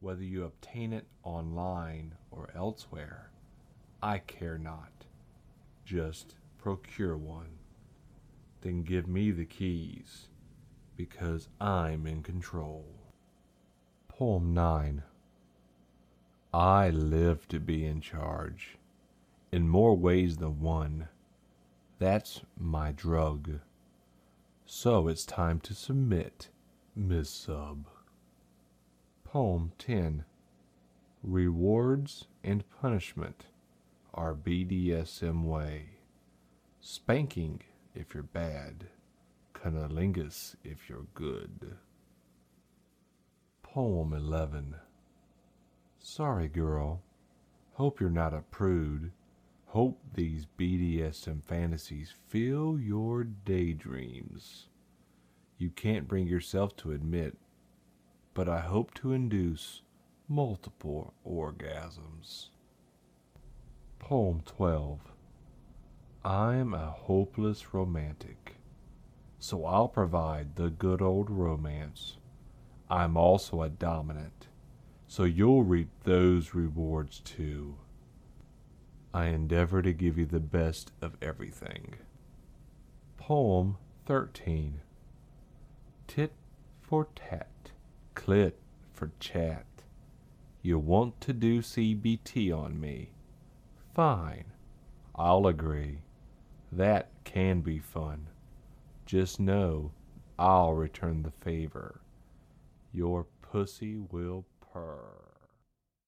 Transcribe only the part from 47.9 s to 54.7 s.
you're not a prude. Hope these BDSM fantasies fill your daydreams.